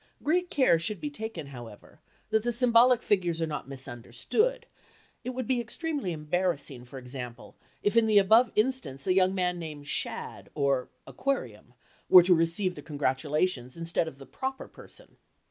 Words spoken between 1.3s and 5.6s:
however, that the symbolic figures are not misunderstood; it would